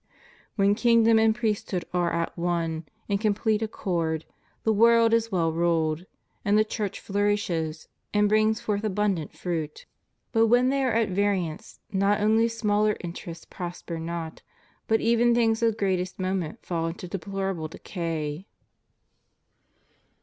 When 0.55 0.73
kingdom 0.73 1.19
and 1.19 1.35
priest 1.35 1.69
hood 1.69 1.85
are 1.93 2.11
at 2.11 2.35
one, 2.35 2.87
in 3.07 3.19
complete 3.19 3.61
accord, 3.61 4.25
the 4.63 4.73
world 4.73 5.13
is 5.13 5.31
well 5.31 5.51
ruled, 5.51 6.07
and 6.43 6.57
the 6.57 6.63
Church 6.65 6.99
flourishes, 6.99 7.87
and 8.11 8.27
brings 8.27 8.59
forth 8.59 8.81
abun 8.81 9.13
dant 9.17 9.37
fruit. 9.37 9.85
But 10.31 10.47
when 10.47 10.69
they 10.69 10.83
are 10.83 10.91
at 10.93 11.09
variance, 11.09 11.81
not 11.91 12.19
only 12.19 12.47
smaller 12.47 12.97
interests 13.01 13.45
prosper 13.45 13.99
not, 13.99 14.41
but 14.87 15.01
even 15.01 15.35
things 15.35 15.61
of 15.61 15.77
greatest 15.77 16.17
moment 16.19 16.65
fall 16.65 16.87
into 16.87 17.07
deplorable 17.07 17.67
decay." 17.67 18.47